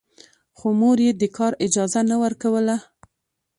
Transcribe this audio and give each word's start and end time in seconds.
خو 0.57 0.67
مور 0.79 0.97
يې 1.05 1.11
د 1.21 1.23
کار 1.37 1.53
اجازه 1.65 2.01
نه 2.11 2.15
ورکوله. 2.23 2.75